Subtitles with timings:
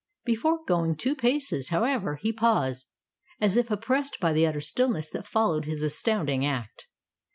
[0.25, 2.87] Before going two paces, however, he paused,
[3.39, 6.87] as if oppressed by the utter stillness that followed his astounding act.